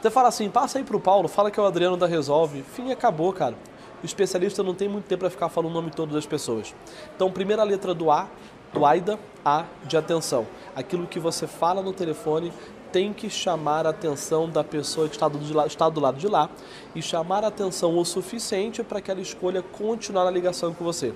Você 0.00 0.10
fala 0.10 0.28
assim, 0.28 0.48
passa 0.48 0.78
aí 0.78 0.84
pro 0.84 1.00
Paulo, 1.00 1.26
fala 1.26 1.50
que 1.50 1.58
é 1.58 1.62
o 1.62 1.66
Adriano 1.66 1.96
da 1.96 2.06
Resolve. 2.06 2.62
Fim, 2.62 2.92
acabou, 2.92 3.32
cara. 3.32 3.56
O 4.00 4.06
especialista 4.06 4.62
não 4.62 4.72
tem 4.72 4.88
muito 4.88 5.06
tempo 5.06 5.20
para 5.20 5.30
ficar 5.30 5.48
falando 5.48 5.72
o 5.72 5.74
nome 5.74 5.90
todo 5.90 6.14
das 6.14 6.24
pessoas. 6.24 6.72
Então, 7.16 7.32
primeira 7.32 7.64
letra 7.64 7.92
do 7.92 8.08
A, 8.08 8.28
do 8.72 8.86
AIDA, 8.86 9.18
A 9.44 9.64
de 9.84 9.96
atenção. 9.96 10.46
Aquilo 10.76 11.04
que 11.04 11.18
você 11.18 11.48
fala 11.48 11.82
no 11.82 11.92
telefone 11.92 12.52
tem 12.92 13.12
que 13.12 13.28
chamar 13.28 13.86
a 13.86 13.90
atenção 13.90 14.48
da 14.48 14.62
pessoa 14.62 15.08
que 15.08 15.16
está 15.16 15.26
do, 15.26 15.66
está 15.66 15.88
do 15.88 15.98
lado 15.98 16.16
de 16.16 16.28
lá 16.28 16.48
e 16.94 17.02
chamar 17.02 17.42
a 17.42 17.48
atenção 17.48 17.98
o 17.98 18.04
suficiente 18.04 18.84
para 18.84 19.00
que 19.00 19.10
ela 19.10 19.20
escolha 19.20 19.62
continuar 19.62 20.24
na 20.24 20.30
ligação 20.30 20.72
com 20.72 20.84
você. 20.84 21.12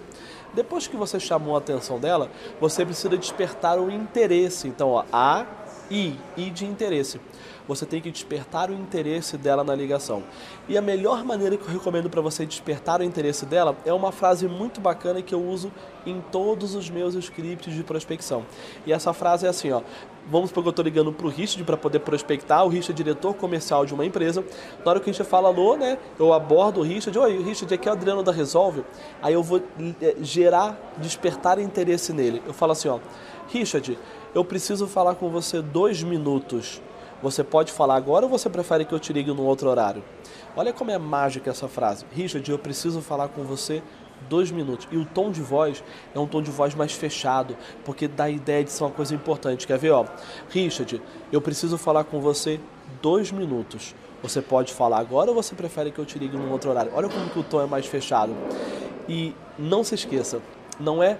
Depois 0.52 0.88
que 0.88 0.96
você 0.96 1.20
chamou 1.20 1.54
a 1.54 1.58
atenção 1.58 2.00
dela, 2.00 2.28
você 2.60 2.84
precisa 2.84 3.16
despertar 3.16 3.78
o 3.78 3.92
interesse. 3.92 4.66
Então, 4.66 4.90
ó, 4.90 5.04
A, 5.12 5.46
I, 5.88 6.18
I 6.36 6.50
de 6.50 6.66
interesse 6.66 7.20
você 7.66 7.86
tem 7.86 8.00
que 8.00 8.10
despertar 8.10 8.70
o 8.70 8.74
interesse 8.74 9.36
dela 9.36 9.62
na 9.62 9.74
ligação. 9.74 10.22
E 10.68 10.76
a 10.76 10.82
melhor 10.82 11.24
maneira 11.24 11.56
que 11.56 11.64
eu 11.64 11.70
recomendo 11.72 12.10
para 12.10 12.20
você 12.20 12.44
despertar 12.44 13.00
o 13.00 13.04
interesse 13.04 13.46
dela 13.46 13.76
é 13.84 13.92
uma 13.92 14.12
frase 14.12 14.46
muito 14.48 14.80
bacana 14.80 15.22
que 15.22 15.34
eu 15.34 15.42
uso 15.42 15.72
em 16.04 16.20
todos 16.32 16.74
os 16.74 16.90
meus 16.90 17.14
scripts 17.14 17.74
de 17.74 17.82
prospecção. 17.82 18.44
E 18.86 18.92
essa 18.92 19.12
frase 19.12 19.46
é 19.46 19.48
assim, 19.48 19.70
ó. 19.70 19.82
Vamos 20.30 20.50
supor 20.50 20.62
que 20.62 20.68
eu 20.68 20.70
estou 20.70 20.84
ligando 20.84 21.12
para 21.12 21.26
o 21.26 21.28
Richard 21.28 21.64
para 21.64 21.76
poder 21.76 21.98
prospectar. 21.98 22.64
O 22.64 22.68
Richard 22.68 22.92
é 22.92 22.94
diretor 22.94 23.34
comercial 23.34 23.84
de 23.84 23.92
uma 23.92 24.04
empresa. 24.04 24.44
Na 24.84 24.90
hora 24.92 25.00
que 25.00 25.06
o 25.06 25.10
Richard 25.10 25.28
fala 25.28 25.48
alô, 25.48 25.76
né? 25.76 25.98
Eu 26.16 26.32
abordo 26.32 26.80
o 26.80 26.82
Richard. 26.82 27.18
Oi, 27.18 27.42
Richard, 27.42 27.74
aqui 27.74 27.88
é 27.88 27.90
o 27.90 27.94
Adriano 27.94 28.22
da 28.22 28.30
Resolve. 28.30 28.84
Aí 29.20 29.34
eu 29.34 29.42
vou 29.42 29.60
é, 30.00 30.16
gerar, 30.20 30.78
despertar 30.98 31.58
interesse 31.58 32.12
nele. 32.12 32.40
Eu 32.46 32.52
falo 32.52 32.70
assim, 32.70 32.88
ó. 32.88 33.00
Richard, 33.48 33.98
eu 34.32 34.44
preciso 34.44 34.86
falar 34.86 35.16
com 35.16 35.28
você 35.28 35.60
dois 35.60 36.02
minutos. 36.04 36.80
Você 37.22 37.44
pode 37.44 37.70
falar 37.70 37.94
agora 37.94 38.26
ou 38.26 38.30
você 38.30 38.50
prefere 38.50 38.84
que 38.84 38.92
eu 38.92 38.98
te 38.98 39.12
ligue 39.12 39.32
num 39.32 39.44
outro 39.44 39.70
horário? 39.70 40.02
Olha 40.56 40.72
como 40.72 40.90
é 40.90 40.98
mágica 40.98 41.50
essa 41.50 41.68
frase. 41.68 42.04
Richard, 42.10 42.50
eu 42.50 42.58
preciso 42.58 43.00
falar 43.00 43.28
com 43.28 43.44
você 43.44 43.80
dois 44.28 44.50
minutos. 44.50 44.88
E 44.90 44.96
o 44.96 45.04
tom 45.04 45.30
de 45.30 45.40
voz 45.40 45.84
é 46.12 46.18
um 46.18 46.26
tom 46.26 46.42
de 46.42 46.50
voz 46.50 46.74
mais 46.74 46.92
fechado, 46.92 47.56
porque 47.84 48.08
dá 48.08 48.24
a 48.24 48.30
ideia 48.30 48.64
de 48.64 48.72
ser 48.72 48.82
uma 48.82 48.90
coisa 48.90 49.14
importante. 49.14 49.68
Quer 49.68 49.78
ver, 49.78 49.90
ó? 49.90 50.04
Richard, 50.50 51.00
eu 51.30 51.40
preciso 51.40 51.78
falar 51.78 52.02
com 52.02 52.20
você 52.20 52.58
dois 53.00 53.30
minutos. 53.30 53.94
Você 54.20 54.42
pode 54.42 54.72
falar 54.72 54.98
agora 54.98 55.30
ou 55.30 55.36
você 55.36 55.54
prefere 55.54 55.92
que 55.92 56.00
eu 56.00 56.04
te 56.04 56.18
ligue 56.18 56.36
num 56.36 56.50
outro 56.50 56.70
horário? 56.70 56.90
Olha 56.92 57.08
como 57.08 57.30
que 57.30 57.38
o 57.38 57.44
tom 57.44 57.62
é 57.62 57.66
mais 57.66 57.86
fechado. 57.86 58.34
E 59.08 59.32
não 59.56 59.84
se 59.84 59.94
esqueça, 59.94 60.42
não 60.78 61.00
é 61.00 61.18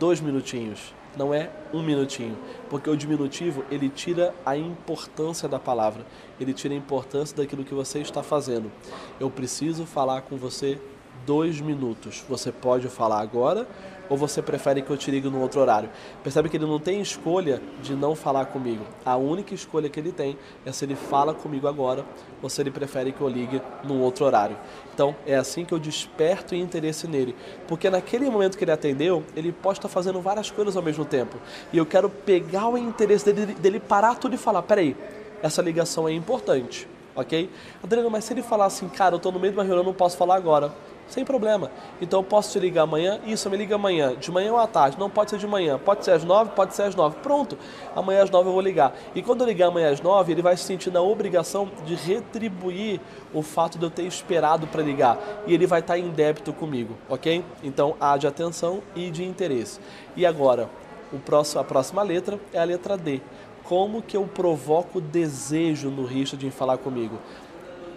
dois 0.00 0.20
minutinhos 0.20 0.92
não 1.16 1.32
é 1.32 1.50
um 1.72 1.82
minutinho, 1.82 2.36
porque 2.68 2.88
o 2.88 2.96
diminutivo 2.96 3.64
ele 3.70 3.88
tira 3.88 4.34
a 4.44 4.56
importância 4.56 5.48
da 5.48 5.58
palavra, 5.58 6.04
ele 6.40 6.52
tira 6.52 6.74
a 6.74 6.76
importância 6.76 7.36
daquilo 7.36 7.64
que 7.64 7.74
você 7.74 8.00
está 8.00 8.22
fazendo. 8.22 8.70
Eu 9.18 9.30
preciso 9.30 9.86
falar 9.86 10.22
com 10.22 10.36
você 10.36 10.80
dois 11.24 11.60
minutos. 11.60 12.24
Você 12.28 12.52
pode 12.52 12.88
falar 12.88 13.20
agora 13.20 13.66
ou 14.08 14.16
você 14.16 14.42
prefere 14.42 14.82
que 14.82 14.90
eu 14.90 14.96
te 14.96 15.10
ligue 15.10 15.28
no 15.28 15.40
outro 15.40 15.60
horário? 15.60 15.90
Percebe 16.22 16.48
que 16.48 16.56
ele 16.56 16.66
não 16.66 16.78
tem 16.78 17.00
escolha 17.00 17.60
de 17.82 17.94
não 17.94 18.14
falar 18.14 18.46
comigo. 18.46 18.84
A 19.04 19.16
única 19.16 19.54
escolha 19.54 19.88
que 19.88 19.98
ele 19.98 20.12
tem 20.12 20.36
é 20.64 20.72
se 20.72 20.84
ele 20.84 20.94
fala 20.94 21.34
comigo 21.34 21.66
agora 21.66 22.04
ou 22.42 22.48
se 22.48 22.60
ele 22.60 22.70
prefere 22.70 23.12
que 23.12 23.20
eu 23.20 23.28
ligue 23.28 23.60
num 23.82 24.00
outro 24.00 24.24
horário. 24.24 24.56
Então 24.92 25.14
é 25.26 25.34
assim 25.34 25.64
que 25.64 25.72
eu 25.72 25.78
desperto 25.78 26.54
interesse 26.54 27.06
nele. 27.06 27.34
Porque 27.66 27.88
naquele 27.90 28.28
momento 28.28 28.58
que 28.58 28.64
ele 28.64 28.72
atendeu, 28.72 29.22
ele 29.36 29.52
pode 29.52 29.78
estar 29.78 29.88
fazendo 29.88 30.20
várias 30.20 30.50
coisas 30.50 30.76
ao 30.76 30.82
mesmo 30.82 31.04
tempo. 31.04 31.36
E 31.72 31.78
eu 31.78 31.86
quero 31.86 32.08
pegar 32.08 32.68
o 32.68 32.78
interesse 32.78 33.32
dele, 33.32 33.54
dele 33.54 33.80
parar 33.80 34.16
tudo 34.16 34.34
e 34.34 34.38
falar: 34.38 34.62
peraí, 34.62 34.96
essa 35.42 35.62
ligação 35.62 36.08
é 36.08 36.12
importante 36.12 36.88
ok? 37.14 37.48
Adriano, 37.82 38.10
mas 38.10 38.24
se 38.24 38.32
ele 38.32 38.42
falar 38.42 38.66
assim, 38.66 38.88
cara, 38.88 39.14
eu 39.14 39.18
estou 39.18 39.30
no 39.32 39.38
meio 39.38 39.52
de 39.52 39.58
uma 39.58 39.64
reunião, 39.64 39.84
não 39.84 39.94
posso 39.94 40.16
falar 40.16 40.36
agora. 40.36 40.72
Sem 41.08 41.24
problema. 41.24 41.70
Então 42.00 42.20
eu 42.20 42.24
posso 42.24 42.52
te 42.52 42.58
ligar 42.58 42.82
amanhã? 42.82 43.20
Isso, 43.26 43.48
me 43.50 43.56
liga 43.56 43.74
amanhã. 43.74 44.14
De 44.16 44.30
manhã 44.30 44.52
ou 44.52 44.58
à 44.58 44.66
tarde? 44.66 44.98
Não 44.98 45.10
pode 45.10 45.30
ser 45.30 45.38
de 45.38 45.46
manhã. 45.46 45.78
Pode 45.78 46.04
ser 46.04 46.12
às 46.12 46.24
nove? 46.24 46.50
Pode 46.52 46.74
ser 46.74 46.82
às 46.82 46.94
nove. 46.94 47.16
Pronto. 47.22 47.58
Amanhã 47.94 48.22
às 48.22 48.30
nove 48.30 48.48
eu 48.48 48.52
vou 48.52 48.62
ligar. 48.62 48.94
E 49.14 49.22
quando 49.22 49.42
eu 49.42 49.46
ligar 49.46 49.68
amanhã 49.68 49.90
às 49.90 50.00
nove, 50.00 50.32
ele 50.32 50.42
vai 50.42 50.56
se 50.56 50.64
sentir 50.64 50.90
na 50.90 51.02
obrigação 51.02 51.70
de 51.84 51.94
retribuir 51.94 53.00
o 53.32 53.42
fato 53.42 53.78
de 53.78 53.84
eu 53.84 53.90
ter 53.90 54.04
esperado 54.04 54.66
para 54.66 54.82
ligar. 54.82 55.18
E 55.46 55.54
ele 55.54 55.66
vai 55.66 55.80
estar 55.80 55.98
em 55.98 56.08
débito 56.10 56.52
comigo, 56.52 56.96
ok? 57.08 57.44
Então 57.62 57.94
há 58.00 58.16
de 58.16 58.26
atenção 58.26 58.82
e 58.96 59.10
de 59.10 59.24
interesse. 59.24 59.80
E 60.16 60.24
agora, 60.24 60.68
o 61.12 61.18
próximo, 61.18 61.60
a 61.60 61.64
próxima 61.64 62.02
letra 62.02 62.40
é 62.52 62.58
a 62.58 62.64
letra 62.64 62.96
D. 62.96 63.20
Como 63.62 64.02
que 64.02 64.16
eu 64.16 64.24
provoco 64.24 65.00
desejo 65.00 65.88
no 65.88 66.04
Richard 66.04 66.46
em 66.46 66.50
falar 66.50 66.76
comigo? 66.78 67.18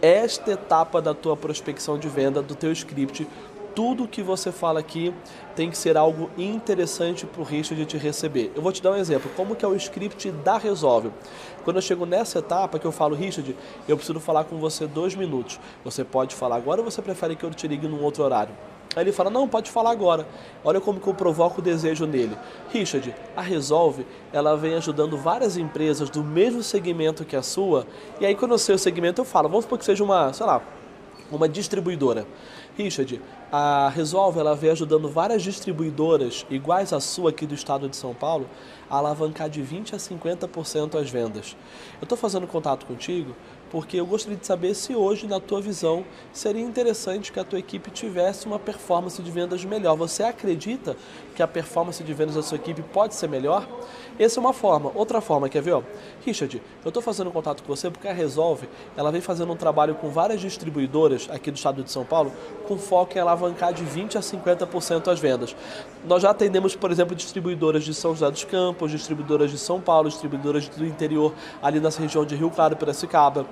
Esta 0.02 0.52
etapa 0.52 1.02
da 1.02 1.14
tua 1.14 1.36
prospecção 1.36 1.98
de 1.98 2.08
venda, 2.08 2.42
do 2.42 2.56
teu 2.56 2.72
script, 2.72 3.28
tudo 3.78 4.08
que 4.08 4.24
você 4.24 4.52
fala 4.52 4.80
aqui 4.80 5.14
tem 5.56 5.70
que 5.70 5.78
ser 5.78 5.96
algo 5.98 6.32
interessante 6.36 7.28
para 7.28 7.42
o 7.42 7.44
Richard 7.44 7.86
te 7.86 7.96
receber. 7.96 8.52
Eu 8.56 8.62
vou 8.64 8.72
te 8.72 8.82
dar 8.82 8.92
um 8.92 8.96
exemplo, 8.96 9.30
como 9.36 9.56
que 9.56 9.64
é 9.64 9.68
o 9.68 9.76
script 9.76 10.32
da 10.32 10.58
Resolve. 10.58 11.12
Quando 11.64 11.76
eu 11.76 11.82
chego 11.82 12.04
nessa 12.04 12.40
etapa 12.40 12.80
que 12.80 12.86
eu 12.86 12.92
falo, 12.92 13.16
Richard, 13.16 13.56
eu 13.88 13.96
preciso 13.96 14.20
falar 14.20 14.46
com 14.46 14.58
você 14.58 14.88
dois 14.88 15.14
minutos. 15.14 15.60
Você 15.84 16.04
pode 16.04 16.34
falar 16.34 16.56
agora 16.56 16.82
ou 16.82 16.90
você 16.90 17.04
prefere 17.04 17.36
que 17.36 17.44
eu 17.44 17.52
te 17.52 17.68
ligue 17.68 17.88
num 17.88 18.02
outro 18.02 18.24
horário? 18.24 18.56
Aí 18.98 19.04
ele 19.04 19.12
fala, 19.12 19.30
não, 19.30 19.48
pode 19.48 19.70
falar 19.70 19.92
agora. 19.92 20.28
Olha 20.64 20.82
como 20.82 21.00
que 21.00 21.08
eu 21.08 21.14
provoco 21.14 21.62
o 21.62 21.64
desejo 21.64 22.08
nele. 22.08 22.36
Richard, 22.70 23.14
a 23.36 23.42
Resolve, 23.42 24.08
ela 24.34 24.58
vem 24.58 24.74
ajudando 24.74 25.16
várias 25.16 25.56
empresas 25.56 26.10
do 26.10 26.24
mesmo 26.24 26.64
segmento 26.64 27.24
que 27.24 27.36
a 27.36 27.44
sua. 27.44 27.86
E 28.20 28.26
aí 28.26 28.34
quando 28.34 28.54
eu 28.54 28.58
sei 28.58 28.74
o 28.74 28.80
segmento, 28.80 29.22
eu 29.22 29.26
falo, 29.26 29.48
vamos 29.50 29.66
supor 29.66 29.78
que 29.78 29.86
seja 29.86 30.04
uma, 30.04 30.34
sei 30.34 30.48
lá, 30.48 30.64
uma 31.32 31.48
distribuidora. 31.48 32.26
Richard, 32.76 33.22
a 33.52 33.90
Resolve 33.90 34.40
ela 34.40 34.56
vem 34.56 34.72
ajudando 34.72 35.08
várias 35.10 35.44
distribuidoras 35.44 36.44
iguais 36.50 36.92
à 36.92 37.00
sua 37.00 37.30
aqui 37.30 37.46
do 37.46 37.54
estado 37.54 37.88
de 37.88 37.96
São 37.96 38.16
Paulo 38.16 38.50
a 38.90 38.98
alavancar 38.98 39.48
de 39.48 39.62
20 39.62 39.94
a 39.94 39.98
50% 40.00 41.00
as 41.00 41.10
vendas. 41.10 41.56
Eu 42.02 42.06
estou 42.06 42.18
fazendo 42.18 42.48
contato 42.48 42.88
contigo 42.88 43.36
porque 43.72 44.00
eu 44.00 44.06
gostaria 44.06 44.38
de 44.38 44.46
saber 44.46 44.74
se 44.74 44.96
hoje, 44.96 45.28
na 45.28 45.40
tua 45.40 45.62
visão, 45.62 46.06
seria 46.32 46.62
interessante 46.62 47.32
que 47.32 47.40
a 47.40 47.44
tua 47.44 47.60
equipe 47.60 47.92
tivesse 47.92 48.46
uma 48.46 48.60
performance 48.60 49.22
de 49.22 49.32
vendas 49.32 49.64
melhor. 49.66 49.96
Você 49.96 50.24
acredita 50.24 50.96
que 51.36 51.44
a 51.44 51.48
performance 51.48 52.04
de 52.04 52.14
vendas 52.14 52.36
da 52.36 52.42
sua 52.42 52.58
equipe 52.58 52.82
pode 52.82 53.16
ser 53.16 53.28
melhor? 53.28 53.68
Essa 54.20 54.40
é 54.40 54.42
uma 54.42 54.54
forma. 54.54 54.92
Outra 54.96 55.22
forma, 55.22 55.48
quer 55.50 55.62
ver? 55.62 55.74
Ó? 55.74 55.84
Richard, 56.26 56.62
eu 56.84 56.90
estou 56.90 57.04
fazendo 57.04 57.30
contato 57.30 57.62
com 57.62 57.76
você 57.76 57.90
porque 57.90 58.08
a 58.08 58.14
Resolve 58.14 58.68
ela 58.96 59.12
vem 59.12 59.22
fazendo 59.22 59.52
um 59.52 59.56
trabalho 59.56 59.96
com 59.96 60.10
várias 60.10 60.42
distribuidoras 60.42 61.30
aqui 61.30 61.52
do 61.52 61.58
estado 61.58 61.84
de 61.84 61.92
São 61.92 62.04
Paulo 62.04 62.32
com 62.68 62.78
foco 62.78 63.18
em 63.18 63.22
alavancar 63.22 63.74
de 63.74 63.84
20% 63.84 64.16
a 64.16 64.20
50% 64.20 65.08
as 65.08 65.20
vendas. 65.20 65.56
Nós 66.06 66.24
já 66.24 66.32
atendemos, 66.32 66.76
por 66.76 66.92
exemplo, 66.92 67.16
distribuidoras 67.16 67.84
de 67.84 67.94
São 67.94 68.12
José 68.12 68.32
dos 68.32 68.44
Campos, 68.44 68.92
distribuidoras 68.92 69.52
de 69.52 69.58
São 69.58 69.80
Paulo, 69.80 70.10
distribuidoras 70.10 70.68
do 70.70 70.86
interior 70.86 71.34
ali 71.62 71.80
nessa 71.80 72.02
região 72.02 72.26
de 72.26 72.36
Rio 72.36 72.50
Claro, 72.50 72.76
Piracicaba. 72.76 73.46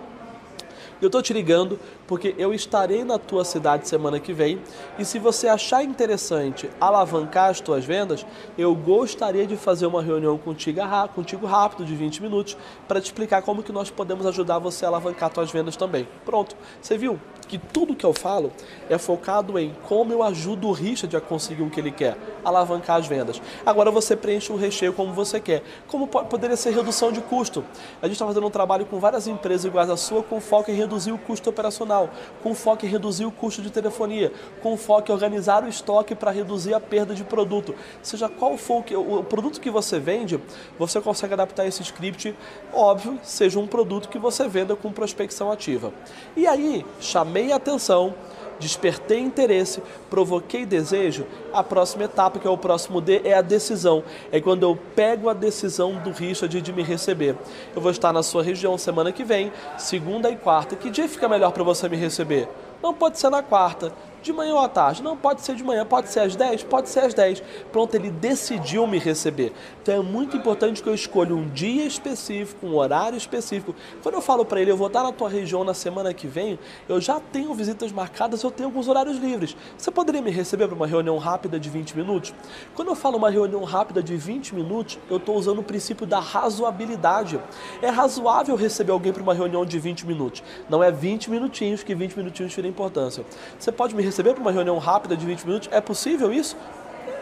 Eu 1.01 1.07
estou 1.07 1.21
te 1.21 1.33
ligando 1.33 1.79
porque 2.07 2.33
eu 2.37 2.53
estarei 2.53 3.03
na 3.03 3.17
tua 3.17 3.43
cidade 3.43 3.87
semana 3.87 4.19
que 4.19 4.31
vem. 4.31 4.61
E 4.97 5.05
se 5.05 5.19
você 5.19 5.47
achar 5.47 5.83
interessante 5.83 6.69
alavancar 6.79 7.49
as 7.49 7.59
tuas 7.59 7.83
vendas, 7.83 8.25
eu 8.57 8.73
gostaria 8.73 9.45
de 9.45 9.57
fazer 9.57 9.85
uma 9.85 10.01
reunião 10.01 10.37
contigo, 10.37 10.81
contigo 11.13 11.45
rápido 11.45 11.85
de 11.85 11.95
20 11.95 12.21
minutos 12.21 12.57
para 12.87 13.01
te 13.01 13.05
explicar 13.05 13.41
como 13.41 13.63
que 13.63 13.71
nós 13.71 13.89
podemos 13.89 14.25
ajudar 14.25 14.59
você 14.59 14.85
a 14.85 14.87
alavancar 14.87 15.27
as 15.27 15.33
tuas 15.33 15.51
vendas 15.51 15.75
também. 15.75 16.07
Pronto, 16.23 16.55
você 16.81 16.97
viu 16.97 17.19
que 17.47 17.57
tudo 17.57 17.95
que 17.95 18.05
eu 18.05 18.13
falo 18.13 18.51
é 18.89 18.97
focado 18.97 19.57
em 19.57 19.73
como 19.87 20.11
eu 20.11 20.23
ajudo 20.23 20.67
o 20.67 20.71
Richard 20.71 21.15
a 21.15 21.21
conseguir 21.21 21.63
o 21.63 21.69
que 21.69 21.79
ele 21.79 21.91
quer, 21.91 22.17
alavancar 22.43 22.97
as 22.97 23.07
vendas. 23.07 23.41
Agora 23.65 23.91
você 23.91 24.15
preenche 24.15 24.51
o 24.51 24.55
recheio 24.55 24.93
como 24.93 25.13
você 25.13 25.39
quer. 25.39 25.63
Como 25.87 26.07
poderia 26.07 26.57
ser 26.57 26.71
redução 26.71 27.11
de 27.11 27.21
custo? 27.21 27.63
A 28.01 28.07
gente 28.07 28.15
está 28.15 28.25
fazendo 28.25 28.47
um 28.47 28.49
trabalho 28.49 28.85
com 28.85 28.99
várias 28.99 29.27
empresas 29.27 29.65
iguais 29.65 29.89
à 29.89 29.97
sua 29.97 30.23
com 30.23 30.39
foco 30.39 30.71
em 30.71 30.73
reduzir 30.73 31.11
o 31.11 31.17
custo 31.17 31.49
operacional, 31.49 32.09
com 32.41 32.53
foco 32.55 32.85
em 32.85 32.89
reduzir 32.89 33.25
o 33.25 33.31
custo 33.31 33.61
de 33.61 33.69
telefonia, 33.69 34.31
com 34.61 34.77
foco 34.77 35.11
em 35.11 35.13
organizar 35.13 35.63
o 35.63 35.67
estoque 35.67 36.15
para 36.15 36.31
reduzir 36.31 36.73
a 36.73 36.79
perda 36.79 37.13
de 37.13 37.23
produto. 37.23 37.75
Seja 38.01 38.29
qual 38.29 38.57
for 38.57 38.83
o, 38.91 39.23
produto 39.23 39.59
que 39.59 39.69
você 39.69 39.99
vende, 39.99 40.39
você 40.77 40.99
consegue 41.01 41.33
adaptar 41.33 41.65
esse 41.65 41.81
script, 41.81 42.35
óbvio, 42.73 43.19
seja 43.23 43.59
um 43.59 43.67
produto 43.67 44.09
que 44.09 44.17
você 44.17 44.47
venda 44.47 44.75
com 44.75 44.91
prospecção 44.91 45.51
ativa. 45.51 45.93
E 46.35 46.47
aí, 46.47 46.85
chamei 46.99 47.34
a 47.51 47.57
atenção 47.57 48.13
despertei 48.59 49.19
interesse, 49.19 49.81
provoquei 50.09 50.65
desejo, 50.65 51.25
a 51.53 51.63
próxima 51.63 52.05
etapa, 52.05 52.39
que 52.39 52.47
é 52.47 52.49
o 52.49 52.57
próximo 52.57 53.01
D, 53.01 53.21
é 53.23 53.33
a 53.33 53.41
decisão. 53.41 54.03
É 54.31 54.39
quando 54.39 54.63
eu 54.63 54.77
pego 54.95 55.29
a 55.29 55.33
decisão 55.33 55.95
do 55.95 56.11
Richard 56.11 56.61
de 56.61 56.73
me 56.73 56.83
receber. 56.83 57.35
Eu 57.75 57.81
vou 57.81 57.91
estar 57.91 58.13
na 58.13 58.23
sua 58.23 58.43
região 58.43 58.77
semana 58.77 59.11
que 59.11 59.23
vem, 59.23 59.51
segunda 59.77 60.29
e 60.29 60.35
quarta. 60.35 60.75
Que 60.75 60.89
dia 60.89 61.07
fica 61.07 61.27
melhor 61.27 61.51
para 61.51 61.63
você 61.63 61.87
me 61.89 61.97
receber? 61.97 62.47
Não 62.81 62.93
pode 62.93 63.19
ser 63.19 63.29
na 63.29 63.41
quarta, 63.41 63.91
de 64.25 64.33
manhã 64.33 64.53
ou 64.53 64.59
à 64.59 64.67
tarde? 64.67 65.03
Não, 65.03 65.15
pode 65.15 65.41
ser 65.41 65.55
de 65.55 65.63
manhã, 65.63 65.85
pode 65.85 66.09
ser 66.09 66.21
às 66.21 66.35
10? 66.35 66.63
Pode 66.63 66.89
ser 66.89 67.01
às 67.01 67.13
10. 67.13 67.41
Pronto, 67.71 67.93
ele 67.95 68.09
decidiu 68.09 68.87
me 68.87 68.97
receber. 68.97 69.53
Então 69.81 69.95
é 69.95 70.01
muito 70.01 70.35
importante 70.35 70.81
que 70.81 70.89
eu 70.89 70.95
escolha 70.95 71.35
um 71.35 71.47
dia 71.49 71.85
específico, 71.85 72.65
um 72.65 72.75
horário 72.75 73.17
específico. 73.17 73.75
Quando 74.01 74.15
eu 74.15 74.21
falo 74.21 74.43
para 74.43 74.59
ele, 74.59 74.71
eu 74.71 74.77
vou 74.77 74.87
estar 74.87 75.03
na 75.03 75.11
tua 75.11 75.29
região 75.29 75.63
na 75.63 75.73
semana 75.73 76.13
que 76.13 76.27
vem, 76.27 76.57
eu 76.89 76.99
já 76.99 77.19
tenho 77.19 77.53
visitas 77.53 77.91
marcadas, 77.91 78.41
eu 78.41 78.49
tenho 78.49 78.67
alguns 78.67 78.87
horários 78.87 79.17
livres. 79.17 79.55
Você 79.77 79.91
poderia 79.91 80.21
me 80.21 80.31
receber 80.31 80.67
para 80.67 80.75
uma 80.75 80.87
reunião 80.87 81.17
rápida 81.17 81.59
de 81.59 81.69
20 81.69 81.95
minutos? 81.95 82.33
Quando 82.73 82.87
eu 82.87 82.95
falo 82.95 83.17
uma 83.17 83.29
reunião 83.29 83.63
rápida 83.63 84.01
de 84.01 84.17
20 84.17 84.55
minutos, 84.55 84.97
eu 85.09 85.17
estou 85.17 85.35
usando 85.37 85.59
o 85.59 85.63
princípio 85.63 86.07
da 86.07 86.19
razoabilidade. 86.19 87.39
É 87.81 87.89
razoável 87.89 88.55
receber 88.55 88.91
alguém 88.91 89.13
para 89.13 89.21
uma 89.21 89.33
reunião 89.33 89.63
de 89.63 89.77
20 89.77 90.07
minutos. 90.07 90.41
Não 90.67 90.83
é 90.83 90.91
20 90.91 91.29
minutinhos 91.29 91.83
que 91.83 91.93
20 91.93 92.17
minutinhos 92.17 92.51
tira 92.51 92.67
importância. 92.67 93.23
Você 93.59 93.71
pode 93.71 93.93
me 93.95 94.01
receber 94.01 94.14
receber 94.15 94.33
para 94.33 94.41
uma 94.41 94.51
reunião 94.51 94.77
rápida 94.77 95.17
de 95.17 95.25
20 95.25 95.45
minutos? 95.45 95.69
É 95.71 95.81
possível 95.81 96.31
isso? 96.31 96.55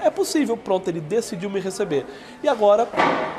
É 0.04 0.12
possível. 0.12 0.56
Pronto, 0.56 0.88
ele 0.88 1.02
decidiu 1.02 1.50
me 1.50 1.60
receber. 1.60 2.06
E 2.44 2.48
agora, 2.48 2.88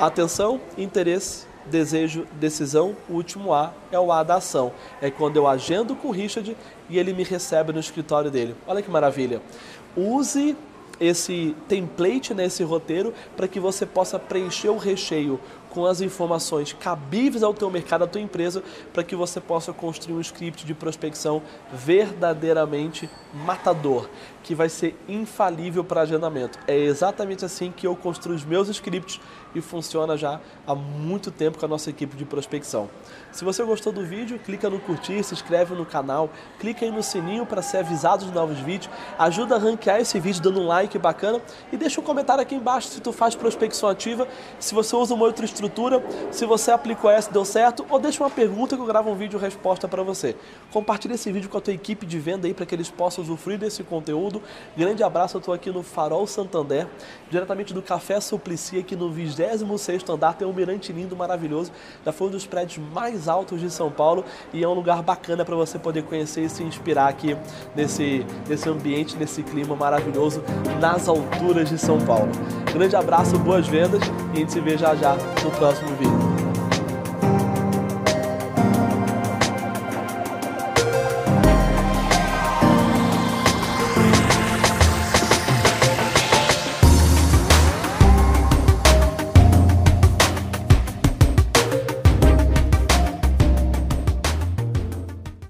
atenção, 0.00 0.60
interesse, 0.76 1.46
desejo, 1.66 2.26
decisão, 2.32 2.96
o 3.08 3.14
último 3.14 3.54
A 3.54 3.72
é 3.92 3.98
o 3.98 4.10
A 4.10 4.24
da 4.24 4.36
ação. 4.36 4.72
É 5.00 5.08
quando 5.08 5.36
eu 5.36 5.46
agendo 5.46 5.94
com 5.94 6.08
o 6.08 6.10
Richard 6.10 6.56
e 6.90 6.98
ele 6.98 7.12
me 7.12 7.22
recebe 7.22 7.72
no 7.72 7.78
escritório 7.78 8.28
dele. 8.28 8.56
Olha 8.66 8.82
que 8.82 8.90
maravilha. 8.90 9.40
Use 9.96 10.56
esse 10.98 11.54
template 11.68 12.34
nesse 12.34 12.64
roteiro 12.64 13.14
para 13.36 13.46
que 13.46 13.60
você 13.60 13.86
possa 13.86 14.18
preencher 14.18 14.68
o 14.68 14.78
recheio 14.78 15.38
com 15.74 15.84
as 15.84 16.00
informações 16.00 16.72
cabíveis 16.72 17.42
ao 17.42 17.52
teu 17.52 17.68
mercado, 17.68 18.04
à 18.04 18.06
tua 18.06 18.20
empresa, 18.20 18.62
para 18.92 19.02
que 19.02 19.16
você 19.16 19.40
possa 19.40 19.72
construir 19.72 20.14
um 20.14 20.20
script 20.20 20.64
de 20.64 20.72
prospecção 20.72 21.42
verdadeiramente 21.72 23.10
matador, 23.44 24.08
que 24.44 24.54
vai 24.54 24.68
ser 24.68 24.96
infalível 25.08 25.82
para 25.82 26.02
agendamento. 26.02 26.58
É 26.68 26.76
exatamente 26.78 27.44
assim 27.44 27.72
que 27.76 27.86
eu 27.86 27.96
construo 27.96 28.36
os 28.36 28.44
meus 28.44 28.68
scripts 28.68 29.20
e 29.54 29.60
funciona 29.60 30.16
já 30.16 30.40
há 30.66 30.74
muito 30.74 31.30
tempo 31.30 31.58
com 31.58 31.64
a 31.64 31.68
nossa 31.68 31.90
equipe 31.90 32.16
de 32.16 32.24
prospecção. 32.24 32.88
Se 33.32 33.44
você 33.44 33.64
gostou 33.64 33.92
do 33.92 34.04
vídeo, 34.04 34.38
clica 34.38 34.70
no 34.70 34.78
curtir, 34.78 35.22
se 35.24 35.34
inscreve 35.34 35.74
no 35.74 35.84
canal, 35.84 36.30
clica 36.58 36.84
aí 36.84 36.90
no 36.90 37.02
sininho 37.02 37.44
para 37.44 37.62
ser 37.62 37.78
avisado 37.78 38.24
de 38.24 38.32
novos 38.32 38.58
vídeos, 38.60 38.92
ajuda 39.18 39.56
a 39.56 39.58
ranquear 39.58 40.00
esse 40.00 40.20
vídeo 40.20 40.40
dando 40.40 40.60
um 40.60 40.66
like 40.66 40.96
bacana 40.98 41.40
e 41.72 41.76
deixa 41.76 42.00
um 42.00 42.04
comentário 42.04 42.42
aqui 42.42 42.54
embaixo 42.54 42.88
se 42.88 43.00
tu 43.00 43.12
faz 43.12 43.34
prospecção 43.34 43.88
ativa, 43.88 44.28
se 44.60 44.74
você 44.74 44.94
usa 44.94 45.14
uma 45.14 45.24
outra 45.24 45.44
estrutura, 45.44 45.63
se 46.30 46.46
você 46.46 46.70
aplicou 46.70 47.10
essa 47.10 47.30
deu 47.30 47.44
certo 47.44 47.84
ou 47.90 47.98
deixa 47.98 48.22
uma 48.22 48.30
pergunta 48.30 48.76
que 48.76 48.82
eu 48.82 48.86
gravo 48.86 49.10
um 49.10 49.16
vídeo 49.16 49.38
resposta 49.38 49.88
para 49.88 50.02
você. 50.02 50.36
Compartilha 50.72 51.14
esse 51.14 51.30
vídeo 51.30 51.48
com 51.50 51.58
a 51.58 51.60
tua 51.60 51.74
equipe 51.74 52.06
de 52.06 52.18
venda 52.18 52.46
aí 52.46 52.54
para 52.54 52.64
que 52.64 52.74
eles 52.74 52.90
possam 52.90 53.22
usufruir 53.24 53.58
desse 53.58 53.82
conteúdo. 53.82 54.40
Grande 54.76 55.02
abraço, 55.02 55.36
eu 55.36 55.40
estou 55.40 55.52
aqui 55.52 55.70
no 55.70 55.82
Farol 55.82 56.26
Santander, 56.26 56.86
diretamente 57.30 57.74
do 57.74 57.82
Café 57.82 58.20
Suplicy 58.20 58.78
aqui 58.78 58.94
no 58.94 59.10
20 59.10 59.24
26 59.24 60.08
andar, 60.08 60.34
tem 60.34 60.46
um 60.46 60.52
mirante 60.52 60.92
lindo, 60.92 61.16
maravilhoso. 61.16 61.72
Já 62.04 62.12
foi 62.12 62.28
um 62.28 62.30
dos 62.30 62.46
prédios 62.46 62.84
mais 62.92 63.28
altos 63.28 63.60
de 63.60 63.70
São 63.70 63.90
Paulo 63.90 64.24
e 64.52 64.62
é 64.62 64.68
um 64.68 64.74
lugar 64.74 65.02
bacana 65.02 65.44
para 65.44 65.56
você 65.56 65.78
poder 65.78 66.02
conhecer 66.04 66.42
e 66.42 66.48
se 66.48 66.62
inspirar 66.62 67.08
aqui 67.08 67.36
nesse, 67.74 68.24
nesse 68.48 68.68
ambiente, 68.68 69.16
nesse 69.16 69.42
clima 69.42 69.74
maravilhoso 69.74 70.42
nas 70.80 71.08
alturas 71.08 71.68
de 71.68 71.78
São 71.78 71.98
Paulo. 72.00 72.30
Grande 72.72 72.96
abraço, 72.96 73.38
boas 73.38 73.66
vendas 73.66 74.00
e 74.32 74.36
a 74.36 74.40
gente 74.40 74.52
se 74.52 74.60
vê 74.60 74.76
já 74.76 74.94
já 74.94 75.16
no 75.42 75.50
próximo 75.54 75.96
vídeo. 75.96 76.23